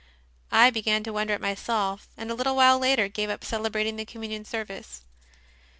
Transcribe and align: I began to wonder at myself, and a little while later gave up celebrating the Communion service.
I 0.51 0.71
began 0.71 1.03
to 1.03 1.13
wonder 1.13 1.35
at 1.35 1.41
myself, 1.41 2.07
and 2.17 2.31
a 2.31 2.33
little 2.33 2.55
while 2.55 2.79
later 2.79 3.07
gave 3.07 3.29
up 3.29 3.43
celebrating 3.43 3.97
the 3.97 4.03
Communion 4.05 4.45
service. 4.45 5.03